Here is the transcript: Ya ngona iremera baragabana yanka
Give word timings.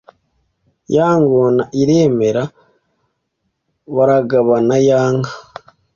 Ya 0.95 1.07
ngona 1.21 1.63
iremera 1.81 2.43
baragabana 3.95 4.75
yanka 4.87 5.31